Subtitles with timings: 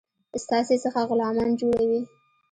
[0.43, 2.01] ستاسي څخه غلامان جوړوي.